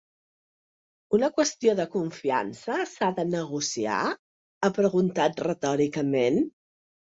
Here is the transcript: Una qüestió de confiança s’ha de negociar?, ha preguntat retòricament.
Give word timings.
Una 1.17 1.29
qüestió 1.35 1.75
de 1.81 1.85
confiança 1.97 2.79
s’ha 2.95 3.11
de 3.21 3.27
negociar?, 3.35 4.01
ha 4.65 4.73
preguntat 4.81 5.47
retòricament. 5.53 6.45